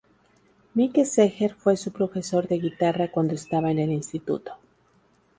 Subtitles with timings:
[0.73, 4.53] Mike Seeger fue su profesor de guitarra cuando estaba en el instituto.